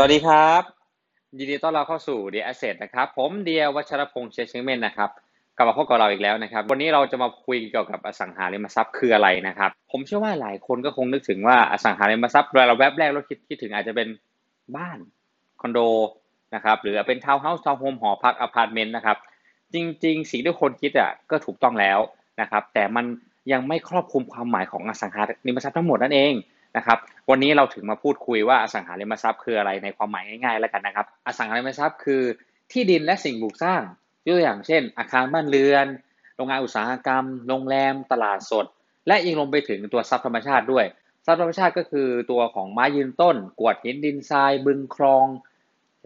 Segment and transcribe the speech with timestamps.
[0.00, 0.62] สวัสดีครับ
[1.38, 5.10] ยินดีต้อนรับเข้าสู่ The Asset นะครับ ผมเดียวัชรพงษ์เชยเชงเมนนะครับ
[5.56, 14.08] กลับมาพบกับเราอีกแล้วนะครับ วันนี้เราจะมาคุยเกี่ยวกับอสังหาริมทรัพย์คืออะไรนะครับ ผมเชื่อว่าหลายคนก็คงนึกถึงว่าอสังหาริมทรัพย์เราแวบแรกเราคิดคิดถึงอาจจะเป็น
[14.76, 14.98] บ้าน
[15.60, 15.78] คอนโด
[16.54, 19.16] นะครับหรือเป็นทาวน์เฮาส์ทาวน์โฮมหอพักอพาร์ตเมนต์นะครับ
[19.74, 21.98] จริง ๆ สิ่งที่คนคิดอะก็ถูกต้องแล้ว
[22.40, 23.04] นะครับ แต่มัน
[23.52, 26.34] ยังไม่ครอบคลุมความหมายของอสังหาริมทรัพย์ทั้งหมดนั่นเอง
[26.76, 26.98] นะครับ
[27.30, 32.22] วันนี้เราถึงมาพูดคุยว่าอสังหาริมทรัพย์คืออะไรในความหมายง่ายๆแล้วกันนะครับ อสังหาริมทรัพย์คือ
[32.72, 33.82] ที่ดินและสิ่งปลูกสร้าง
[34.24, 35.86] ยกตัวอย่างเช่น อาคารบ้านเรือน
[36.36, 38.66] โรงงานอุตสาหกรรม โรงแรม ตลาดสด
[39.06, 40.84] และยังลงไปถึงตัวทรัพย์ธรรมชาติด้วย
[41.26, 45.26] ทรัพย์ธรรมชาติก็คือตัวของไม้ยืนต้น กวดหินดินทราย บึงคลอง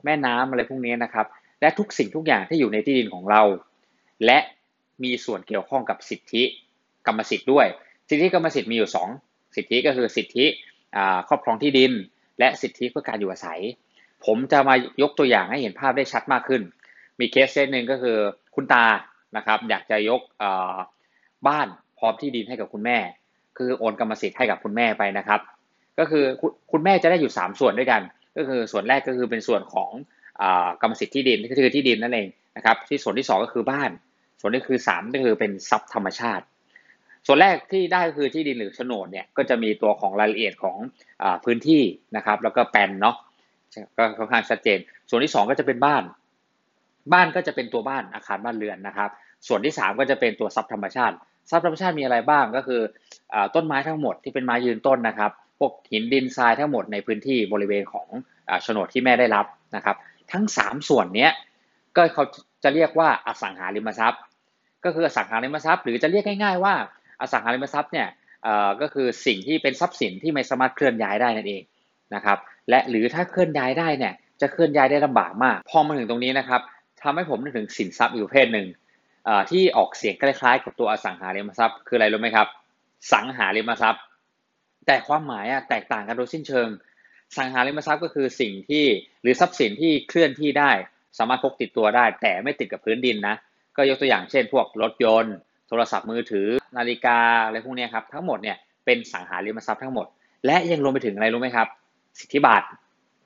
[0.05, 1.27] แม่น้ำอะไรพวกนี้นะครับ
[1.61, 3.43] และทุกสิ่งทุกอย่างที่อยู่ในที่ดินของเรา
[4.25, 4.39] และ
[5.05, 6.43] มีส่วนเกี่ยวข้องกับสิทธิ
[7.07, 7.67] กรรมสิทธิ์ด้วย
[8.09, 10.47] สิทธิกรรมสิทธิ์มีอยู่ 2 สิทธิก็คือสิทธิ
[11.29, 11.93] ครอบครองที่ดิน
[12.39, 13.61] และสิทธิเพื่อการอยู่อาศัย
[14.25, 16.63] ผมจะมายกตัวอย่างให้เห็นภาพได้ชัดมากขึ้น
[17.21, 18.17] มีเคสเซตหนึ่งก็คือ
[18.55, 18.85] คุณตา
[19.37, 20.21] นะครับอยากจะยก
[21.49, 22.99] บ้านพร้อมที่ดินให้กับคุณแม่
[23.59, 25.41] คือโอนกรรมสิทธิ์ให้กับคุณแม่ไปนะครับ
[25.99, 26.25] ก็คือ
[26.73, 28.03] คุณแม่จะได้อยู่ 3 ส่วนด้วยกัน
[28.37, 29.91] ก็คือส่วนแรกก็คือเป็นส่วนของ
[30.83, 33.91] กรรมสิทธิ์ที่ดินก็คือที่ดินนั่นเองนะครับที่ส่วนที่ 2 ก็คือบ้าน
[34.41, 36.45] ส่วนที่คือ3ก็คือเป็นทรัพย์ธรรมชาติ
[37.27, 40.77] ส่วนแรกที่ได้ก็คือที่ดินหรือโฉนดเนี่ยก็จะมีตัวของรายละเอียดของ
[41.23, 41.83] อพื้นที่
[42.17, 43.17] นะครับ แล้วก็แปลนเนาะ
[43.99, 44.79] ก็ค่อนข้างชัดเจน
[45.11, 46.03] ส่วนที่ 2 ก็จะเป็นบ้าน
[47.13, 49.11] บ้านก็จะเป็นตัวบ้านอาคารบ้านเรือนนะครับ
[49.49, 51.15] ส่วนที่ 3 ก็จะเป็นตัวทรัพย์ธรรมชาติ
[51.51, 52.81] ทรัพย์ธรรมชาติมีอะไรบ้างก็คือ
[53.35, 58.09] อต้นไม้ทั้งหมดที่เป็นไม้ยืนต้นนะครับพวกหินดินทรายทั้งหมดในพื้นที่บริเวณของ
[58.63, 59.97] โฉนดที่แม่ได้รับนะครับ
[60.33, 61.29] ทั้ง 3 ส่วนนี้
[61.97, 62.25] ก็เขา
[62.65, 64.21] จะเรียกว่าอสังหาริมทรัพย์
[64.85, 66.75] ก็คืออสังหาริมทรัพย์ หรือจะเรียกง่าย ๆว่า
[67.21, 68.09] อสังหาริมทรัพย์เนี่ย
[68.81, 71.63] ก็คือสิ่งที่เป็นทรัพย์สินที่ไม่สามารถเคลื่อนย้ายได้นั่นเอง
[72.15, 72.39] นะครับ
[72.71, 76.61] และหรือถ้าเคลื่อนย้ายได้เนี่ยจะเคลื่อนย้ายได้ลำบากมากพอมาถึงตรงนี้นะครับ
[77.03, 78.67] ทำให้ผมนึกถึงสินทรัพย์อีกประเภทหนึ่ง
[79.51, 82.49] ที่ออกเสียงคล้ายๆ กับตัวอสังหาริมทรัพย์คืออะไรรู้ไหมครับ
[83.13, 84.03] สังหาริมทรัพย์
[84.87, 86.69] แต่ความหมายแตกต่างกันโดยสิ้นเชิง
[87.37, 88.85] สังหาริมทรัพย์ก็คือสิ่งที่
[89.23, 90.71] หรือทรัพย์สินที่เคลื่อนที่ได้
[91.19, 93.37] สามารถพกติดตัวได้ แต่ไม่ติดกับพื้นดินนะ
[93.77, 95.35] ก็ยกตัวอย่างเช่น พวกรถยนต์
[95.69, 100.07] โทรศัพท์มือถือ นาฬิกาอะไรพวกนี้ครับทั้งหมดเนี่ยเป็นสังหาริมทรัพย์ทั้งหมด
[100.47, 101.67] และยังรวมไปถึงอะไรรู้ไหมครับ
[102.19, 102.67] สิทธิบัตร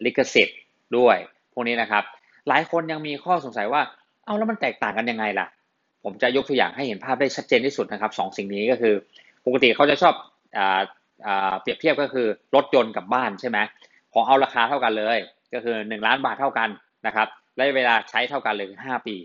[0.04, 0.59] ลิขสิทธิ์
[0.97, 1.16] ด้วย
[1.53, 2.04] พวกนี้นะครับ
[2.48, 3.82] หลายคนยังมีข้อสงสัยว่า
[4.25, 5.47] เอาแล้วมันแตกต่างกันยังไงล่ะ
[6.04, 8.94] ผมจะยกตัวอย่างให้เห็นภาพได้ชัดเจนที่สุดนะครับสองสิ่งนี้ก็คือ
[9.47, 10.15] ปกติเขาจะชอบ
[11.60, 13.59] เปรียบเทียบก็คือรถยนต์กับบ้านใช่ไหม
[14.12, 15.19] ขอเอาราคาเท่ากันเลย
[15.54, 16.69] ก็คือ 1 ล้านบาทเท่ากัน
[17.06, 19.16] นะครับและเวลาใช้เท่ากันเลย5ปี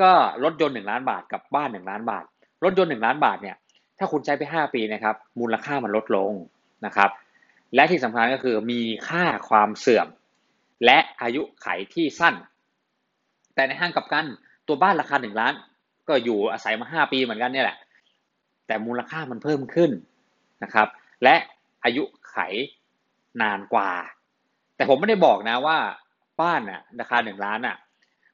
[0.00, 0.12] ก็
[0.44, 2.24] รถยนต์1ล้านบาทกับบ้าน1ล้านบาท
[2.64, 3.56] รถยนต์หนึ่งล้านบาทเนี่ย
[3.98, 6.32] ถ้าคุณใช้ไป 5 ปีนะครับมูลค่ามันลดลง
[6.86, 7.10] นะครับ
[7.74, 10.08] และที่สำคัญก็คือมีค่าความเสื่อม
[10.84, 12.34] และอายุไขที่สั้น
[13.54, 14.26] แต่ในห้างกับกัน
[14.66, 15.54] ตัวบ้านราคา 1 ล้าน
[16.08, 17.78] ก็อยู่อาศัยมา 5 ปีเหมือนกันเนี่ยแหละ
[18.66, 19.90] แต่มูลค่ามันเพิ่มขึ้น
[20.62, 20.88] นะครับ
[21.24, 21.34] และ
[21.84, 22.36] อายุไข
[23.42, 23.90] นานกว่า
[24.76, 25.78] แต่ผมไม่ได้บอกนะว่า
[26.42, 27.76] บ้านน่ะราคา 1 ล้านอะ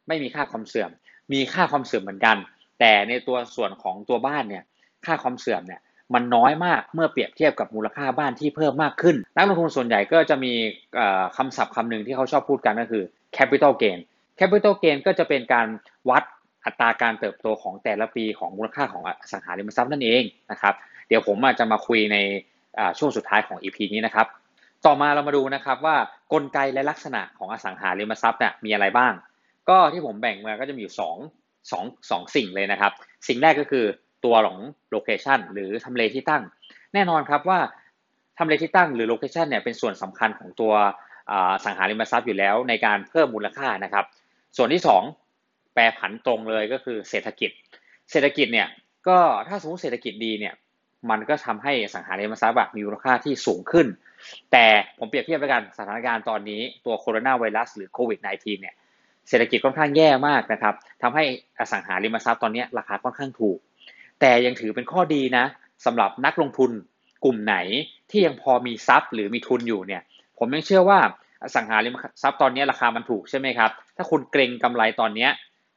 [0.08, 0.90] ไม่มีค่าความเสื่อม
[1.32, 2.36] มีค่าความเสื่อมเหมือนกัน
[2.80, 4.64] แต่ในตัวส่วนของตัวบ้านเนี่ย
[5.06, 5.80] ค่าความเสื่อมเนี่ย
[6.14, 10.52] มันน้อยมากเมื่อเปรียบเทียบกับมูลค่าบ้านที่เพิ่มมากขึ้น นักลงทุนส่วนใหญ่ก็จะมี
[11.36, 13.04] คำศัพท์คำหนึ่งที่เขาชอบพูดกันก็คือ
[13.36, 13.98] capital gain
[14.40, 15.66] capital gain ก็จะเป็นการ
[16.10, 16.22] วัด
[16.64, 20.74] อัตราการเติบโตของแต่ละปีของมูลค่าของอสังหาริมทรัพย์นั่นเองนะครับ
[21.08, 22.16] เดี๋ยวผมจะมาคุยใน
[22.98, 24.26] ช่วงสุดท้ายของ EP นี้นะครับ
[24.86, 25.96] ต่อมาเรามาดูนะครับว่า
[26.32, 29.12] กลไกและลักษณะของอสังหาริมทรัพย์เนี่ยมีอะไรบ้าง
[29.68, 31.16] ก็ที่ผมแบ่งมาก็จะมีอยู่สอง
[31.70, 32.92] สองสองสิ่งเลยนะครับ
[33.28, 33.84] สิ่งแรกก็คือ
[34.24, 34.58] ตัวของ
[34.90, 36.42] โลเคชันหรือทำเลที่ตั้ง
[36.94, 37.60] แน่นอนครับว่า
[38.38, 40.72] ทำเลที่ตั้งหรือ location เนี่ยเป็นส่วนสำคัญของตัวอ
[41.64, 44.04] สังหาริมทรัพย์อยู่แล้วในการเพิ่มมูลค่านะครับ
[44.56, 44.82] ส่วนที่
[45.26, 47.50] 2 แปรผันตรงเลยก็คือเศรษฐกิจ
[48.10, 48.68] เศรษฐกิจเนี่ย
[49.08, 49.18] ก็
[49.48, 50.54] ถ้าสมมติเศรษฐกิจดีเนี่ย
[51.10, 53.86] มันก็ทำให้อสังหาริมทรัพย์มีมูลค่าที่สูงขึ้น
[54.52, 54.64] แต่
[54.98, 58.74] ผมเปรียบเทียบไปกับสถานการณ์ตอนนี้ตัวโคโรนาไวรัสหรือโควิด -19 เนี่ย
[59.28, 61.24] เศรษฐกิจค่อนข้างแย่มากนะครับทำให้
[61.58, 63.58] อสังหาริมทรัพย์ตอนนี้ราคาค่อนข้างถูก
[64.20, 65.44] แต่ยังถือเป็นข้อดีนะ
[65.84, 66.70] สำหรับนักลงทุน
[67.24, 67.56] กลุ่มไหน
[68.10, 70.02] ที่ยังพอมีทรัพย์หรือมีทุนอยู่เนี่ย
[70.38, 70.98] ผมยังเชื่อว่า
[71.42, 75.28] อสังหาริมทรัพย์ตอนนี้ราคามันถูกใช่ไหมครับ ถ้าคุณเกรงกำไรตอนนี้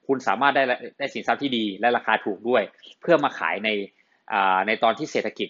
[0.07, 0.63] คุณสามารถได้
[0.99, 2.63] ได้สินทรัพย์ที่ดีและราคาถูกด้วย
[3.01, 3.69] เพื่อมาขายใน
[4.67, 5.49] ในตอนที่เศรษฐกิจ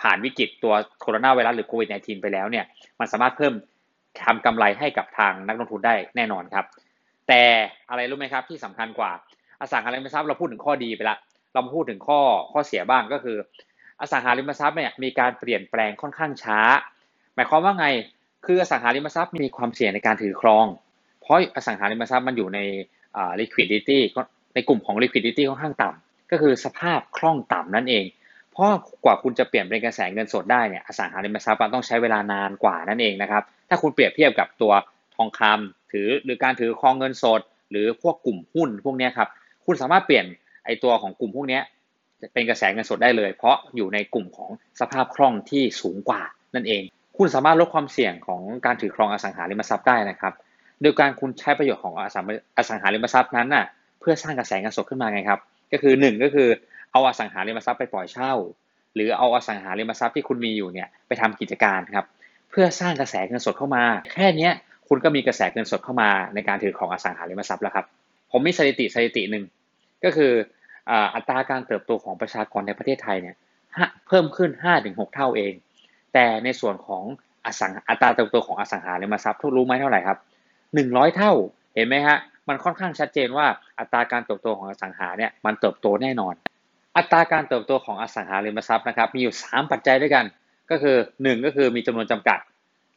[0.00, 2.64] ผ่านวิกฤตตัวโคโรนาไวรัสหรือโควิด -19 ไปแล้วเนี่ย
[3.00, 3.54] มันสามารถเพิ่ม
[4.24, 6.64] ทำกำไรให้กับทางนักลงทุนได้แน่นอนครับ
[7.28, 7.42] แต่
[7.90, 9.12] อะไรรู้ไหมครับที่สำคัญกว่า
[9.60, 11.16] อสังหาริมทรัพย์เราพูดถึงข้อดีไปละ
[11.52, 12.20] เราพูดถึงข้อ
[12.52, 13.36] ข้อเสียบ้างก็คือ
[14.00, 16.60] อสังหาริมทรัพย์เนี่ยมีการเปลี่ยนแปลงค่อนข้างช้า
[17.34, 17.86] หมายความว่าไง
[18.46, 20.66] คืออสังหาริมทรัพย์มีความเสี่ยงในการถือครอง
[21.20, 22.58] เพราะอสังหาริมทรัพย์มันอยู่ใน
[23.40, 23.98] liquidity
[24.54, 28.04] ในกลุ่มของ liquidity ค่อนข้างต่ำก็คือสภาพคล่องต่ำนั่นเอง
[28.52, 28.70] เพราะ
[29.04, 34.72] กว่าคุณจะเปลี่ยนเป็นกระแสเงินสดได้เนี่ยอสังหาริมทรัพย์มันต้องใช้เวลานานกว่านั่นเองนะครับถ้าคุณเปรียบเทียบกับตัว
[35.18, 39.28] ทองคำถือหรือการถือครองเงินสด หรือพวกกลุ่มหุ้นพวกนี้ครับ
[39.66, 40.26] คุณสามารถเปลี่ยน
[40.64, 41.60] ไอตัวของกลุ่มพวกนี้
[42.32, 44.50] เป็นกระแสเงินสดได้เลย เพราะอยู่ในกลุ่มของ
[44.80, 46.22] สภาพคล่องที่สูงกว่า
[46.54, 46.82] นั่นเอง
[47.18, 50.32] คุณสามารถลดความเสี่ยงของการถือครองอสังหาริมทรัพย์ได้นะครับ
[50.82, 53.64] โดยการคุณใช้ประโยชน์ของอสังหาริมทรัพย์นั้นน่ะ
[54.00, 55.40] เพื่อสร้างกระแสเงินสดขึ้นมาไงครับ
[55.72, 56.48] ก็คือ 1 ก็คือ
[56.92, 58.32] เอาอสังหาริมทรัพย์ไปปล่อยเช่า
[58.94, 62.04] หรือเอาอสังหาริมทรัพย์ที่คุณมีอยู่เนี่ยไปทำกิจการครับ
[62.50, 63.84] เพื่อสร้างกระแสเงินสดเข้ามา
[64.14, 64.50] แค่นี้
[64.88, 67.86] คุณก็มีกระแสเงินสดเข้ามาในการถือของอสังหาริมทรัพย์แล้วครับ
[68.30, 69.44] ผมมีสถิติสถิติหนึ่ง
[70.04, 70.32] ก็คือ
[71.14, 73.36] อัตราการเติบโตของประชากรในประเทศไทยเนี่ย
[74.06, 74.50] เพิ่มขึ้น
[74.82, 75.54] 5-6 เท่าเอง
[76.14, 77.04] แต่ในส่วนของ
[77.46, 80.18] อสังอัตราเติบโตของอสังหาริมทรัพย์ทุกรู้ไหมเท่าไหร่ครับ
[80.66, 81.32] 100 เท่า
[81.74, 82.18] เห็นไหมฮะ
[82.48, 83.46] มันค่อนข้างชัดเจนว่า
[83.78, 86.34] อัตราการเติบโตของอสังหาเนี่ยมันเติบโตแน่นอน
[86.96, 90.24] อัตราการเติบโตของอสังหาริมทรัพย์นะครับมีอยู่ 3 ปัจจัยด้วยกัน
[90.70, 92.38] ก็คือ 1 ก็คือมีจำนวนจำกัด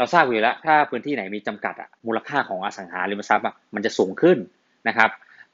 [0.01, 4.37] เราทราบอยู่แล้ว ถ้าพื้นที่ไหนมีจำกัดอะมูลค่าของอสังหาริมทรัพย์อะมันจะสูงขึ้น
[4.87, 5.09] นะครับ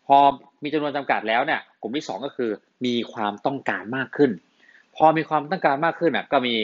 [0.05, 0.17] พอ
[0.63, 2.49] มีจำนวนจำกัดแล้วเนี่ยกลุ่มที่ 2 ก็คือ
[2.85, 4.31] มีความต้องการมากขึ้น
[4.95, 6.55] พอมีความต้องการมากขึ้นอะก็มี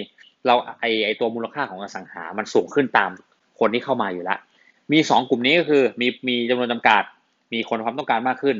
[0.45, 3.09] เราไอไอตัวมูลค่าของอสังหา มันสูงขึ้นตาม
[3.59, 4.39] คนที่เข้ามาอยู่แล้ว
[4.91, 7.03] มี 2 กลุ่มนี้ก็คือมีมีจำนวนจำกัด
[7.53, 8.57] มีคนความต้องการมากขึ้น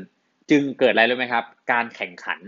[0.50, 2.40] จึงเกิดอะไรรู้ไหมครับ การแข่งขัน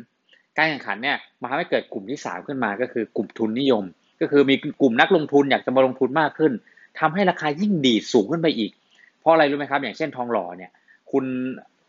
[0.57, 3.83] การแข่งขันเนี่ยมาทำให้เกิดกลุ่มที่ 3 ขึ้นมาก็คือกลุ่มทุนนิยม
[4.21, 6.51] ก็คือมีกลุ่มนักลงทุนอยากจะมาลงทุนมากขึ้น
[6.99, 8.71] ทำให้ราคายิ่งดีดสูงขึ้นไปอีก
[9.19, 10.71] เพราะอะไรรู้ไหมครับ อย่างเช่นทองหล่อเนี่ย
[11.11, 11.25] คุณ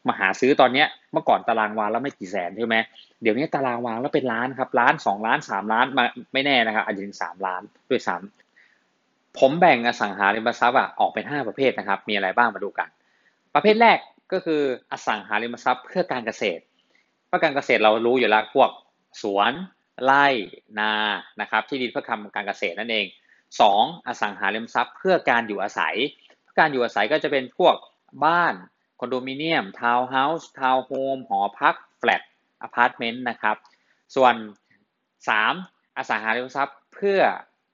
[0.08, 2.76] มาหาซื้อตอนเนี้ยเมื่อก่อนตารางวางแล้วไม่กี่แสนใช่ไหม
[3.23, 12.88] เดี๋ยวนี้ตารางวางแล้วเป็นล้านครับล้านสองล้านสามล้านมาไม่แน่นะครับอาจจะถึงสามล้านด้วยซ้ำผมแบ่งอสังหาริมทรัพย์ออกเป็นห้าประเภทนะครับ มีอะไรบ้างมาดูกัน
[13.55, 13.99] ประเภทแรก
[14.32, 14.62] ก็คือ
[14.93, 16.62] อสังหาริมทรัพย์เพื่อการเกษตร
[17.26, 18.70] เพื่อการเกษตรเรารู้อยู่แล้วพวก
[19.22, 19.52] สวน
[20.04, 20.26] ไร่
[20.78, 20.93] นา
[21.40, 23.06] นะครับที่ดินเพื่อทำการเกษตรนั่นเอง
[23.60, 25.96] สองอสังหาริมทรัพย์เพื่อการอยู่อาศัย
[26.58, 27.75] การอยู่อาศัยก็จะเป็นพวก
[28.25, 28.54] บ้าน
[29.00, 32.22] คอนโดมิเนียมทาวน์เฮาส์ทาวน์โฮมหอพักแฟลต
[32.62, 33.56] อพาร์ตเมนต์นะครับ
[34.16, 34.34] ส่วน
[35.16, 35.96] 3.
[35.96, 37.20] อสังหาริมทรัพย์เพื่อ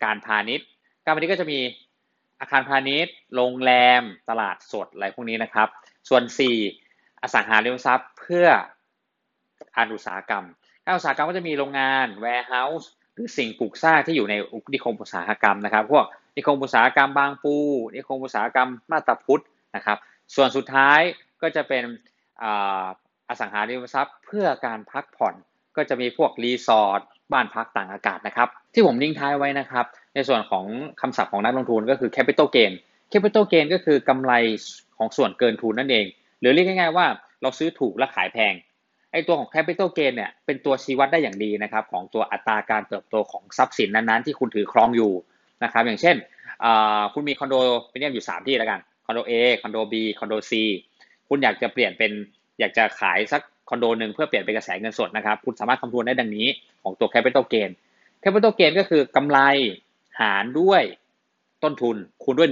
[0.04, 0.66] การพาณิชย์
[1.04, 1.60] การพาณิชย์ก็จะมี
[2.40, 5.68] อาคารพาณิชย์ โรงแรม ตลาดสดอะไรพวกนี้นะครับ
[6.08, 6.22] ส่วน
[6.72, 7.22] 4.
[7.22, 8.46] อสังหาริมทรัพย์เพื่อ
[9.76, 10.44] การอุตสาหกรรม
[10.84, 14.34] การอุตสาหกรรมก็จะมีโรงงาน warehouse หรือสิ่งปลูกสร้างที่อยู่ใน
[14.74, 16.04] นิคมอุตสาหกรรมนะครับพวก
[16.36, 17.54] นิคมอุตสาหกรรมบางปู
[17.94, 19.44] นิคมอุตสาหกรรมมาตาพุทธ
[19.76, 19.98] นะครับ
[20.34, 21.00] ส่วนสุดท้าย
[21.42, 21.82] ก็จะเป็น
[23.28, 25.34] อสังหาริมทรัพย์ เพื่อการพักผ่อน
[25.76, 27.00] ก็จะมีพวกรีสอร์ท
[27.32, 30.64] บ้านพักต่างอากาศนะครับ ที่ผมทิ้งท้ายไว้นะครับ ในส่วนของ
[31.00, 32.72] คำศัพท์ของนักลงทุนก็คือ capital gain
[33.12, 34.32] capital gain ก็คือกำไร
[34.98, 36.06] ของส่วนเกินทุนนั่นเอง
[36.40, 37.06] หรือเรียกง่ายๆว่า
[37.42, 38.54] เราซื้อถูกและขายแพง
[39.12, 45.12] ไอตัวของ capital gain เนี่ยเป็นตัวชี้วัดได้อย่างดีนะครับของตัวอัตราการเติบโตของทรัพย์สินนั้นๆที่คุณถือครองอยู่
[45.64, 46.16] นะครับอย่างเช่น
[47.12, 47.54] คุณมีคอนโด
[47.90, 49.32] เป็นเนี่ยอยู่ 3 ที่แล้วกันคอนโด A
[49.62, 50.52] คอนโด B คอนโด C
[51.28, 52.12] คุณอยากจะเปลี่ยนเป็น
[52.60, 56.46] อยากจะขายสักคอนโดหนึ่งเพื่อเปลี่ยนเป็นกระแสเงินสดนะครับคุณสามารถคำนวณได้ดังนี้
[56.82, 57.70] ของตัว capital gain
[58.22, 59.38] capital gain ก็คือกำไร
[60.20, 60.82] หารด้วย
[61.62, 62.48] ต้นทุนคูณด้วย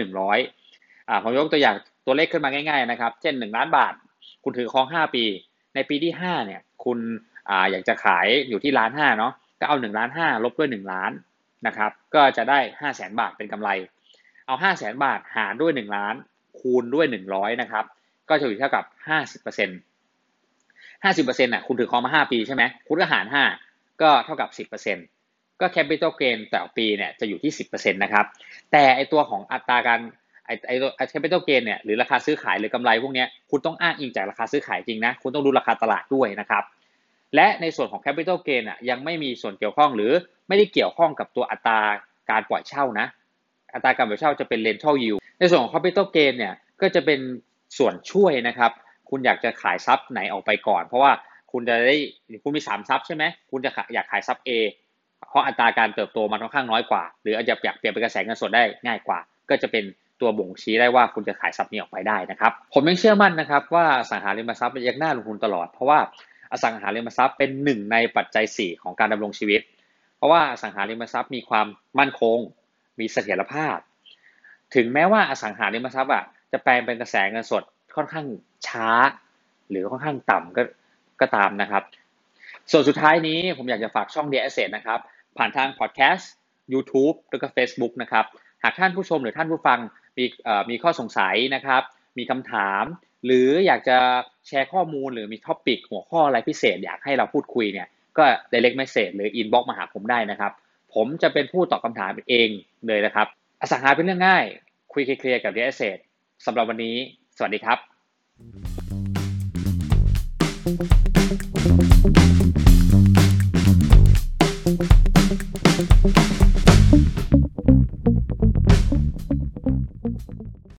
[0.47, 3.93] 100อ่าผมยกตัวอย่างตัวเลขขึ้นมาง่ายๆนะครับ เช่น 1 ล้านบาท
[4.45, 5.25] คุณถือครอง 5 ปี
[5.75, 6.99] ในปีที่5เนี่ยคุณ
[7.49, 11.13] ออยากจะขายอยู่ที่ล้านห้าเนาะก็เอา1ล้านห้าลบด้วย 1 ล้าน
[11.67, 13.71] นะครับก็จะได้ 5 0 0แสนบาทเป็นกำไร
[14.47, 16.15] เอา 5 0 0แสนบาทหารด้วย 1 ล้าน
[16.59, 17.85] คูณด้วย 100นะครับ
[18.29, 18.85] ก็จะอยู่เท่ากับ
[19.45, 19.69] 50%
[21.05, 23.27] 50%น่ะคุณถือครองมา 5 ปีใช่ไหมคุณก็หาร
[23.65, 24.69] 5 ก็เท่ากับ
[25.11, 28.27] 10%ก็ capital gain แต่ปีเนี่ยจะอยู่ที่ 10%นะครับ
[28.73, 30.01] แต่ไอตัวของอัตราการ
[30.51, 36.65] ไอไอตัว capital gain เนี่ยหรือราคาซื้อขายหรือกำไรพวกนี้คุณต้องอ้างอิงจากราคาซื้อขายจริงนะคุณต้องดูราคาตลาดด้วยนะครับ
[37.35, 40.13] และในส่วนของ capital gain อะยังไม่มีส่วนเกี่ยวข้องหรือ
[40.49, 41.81] ไม่ได้เกี่ยวข้องกับตัวอัตรา
[42.31, 43.07] การปล่อยเช่านะ
[43.75, 47.21] อัตราการปล่อยเช่าจะเป็น rental yield ในส่วนของ capital gain เนี่ยก็จะเป็น
[47.79, 48.71] ส่วนช่วยนะครับ
[49.11, 51.13] คุณอยากจะขายทรัพย์ไหนออกไปก่อน เพราะว่า
[51.53, 51.97] คุณจะได้
[52.43, 54.51] คุณมีสามทรัพย์ใช่ไหมคุณจะอยากขายทรัพย์ A
[55.29, 59.19] เพราะอัตราการเติบโตมันค่อนข้างน้อยกว่า หรืออาจจะอยากเปลี่ยนเป็นกระแสเงินสดได้ง่ายกว่า
[59.51, 59.85] ก็จะเป็น
[60.21, 65.99] ตัวบ่งชี้ได้ว่าคุณจะขายทรัพย์นี้ออกไปได้นะครับ ผมยังเชื่อมั่นนะครับว่าสังหาริมทรัพย์ยังน่าลงทุนตลอด เพราะว่า
[66.53, 69.61] อสังหาริมทรัพย์เป็นหนึ่งในปัจจัย 4 ของการดำรงชีวิต
[70.17, 71.67] เพราะว่าอสังหาริมทรัพย์มีความ
[71.99, 72.39] มั่นคง
[72.99, 73.77] มีเสถียรภาพ
[74.75, 77.63] ถึงแม้ว่าอสังหาริมทรัพย์อะจะแปลงเป็นกระแสเงินสด
[77.97, 78.27] ค่อนข้าง
[78.67, 78.89] ช้า
[79.71, 80.63] หรือค่อนข้างต่ำก็
[81.21, 81.83] ก็ตามนะครับ
[82.71, 84.99] ส่วนสุดท้ายนี้ผมอยากจะฝากช่อง d ดี Asset นะครับ
[85.37, 86.31] ผ่านทางพอดแคสต์
[86.73, 88.25] YouTube แล้วก็ Facebook นะครับ
[88.65, 89.79] หากท่านผู้ชมหรือท่านผู้ฟัง
[90.19, 90.25] มี
[90.71, 91.83] มีข้อสงสัยนะครับ
[92.19, 92.85] มีคำถาม
[93.27, 93.99] หรืออยากจะ
[94.49, 97.89] แชร์ข้อมูลหรือมีท็อปิกหัวข้ออะไรพิเศษ อยากให้เราพูดคุยเนี่ย
[98.19, 100.53] ก็ direct message หรือ inbox มาหาผมได้นะครับ
[100.95, 102.49] ผมจะเป็นผู้ตอบคำถามเอง
[102.89, 103.27] เลยนะครับ
[103.61, 104.45] อสังหาเป็นเรื่องง่าย
[104.93, 106.03] คุยเคลียร์กับ real estate
[106.47, 106.97] สำหรับวันนี้
[107.37, 107.75] สวัสดีครั
[111.97, 112.00] บ